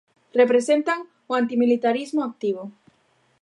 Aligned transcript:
Representan 0.41 0.99
o 1.29 1.35
antimilitarismo 1.41 2.21
activo. 2.23 2.63